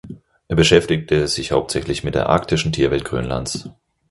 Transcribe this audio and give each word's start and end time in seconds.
Er 0.47 0.55
beschäftigte 0.55 1.27
sich 1.27 1.51
hauptsächlich 1.51 2.03
mit 2.03 2.15
der 2.15 2.27
arktischen 2.27 2.71
Tierwelt 2.71 3.05
Grönlands. 3.05 3.69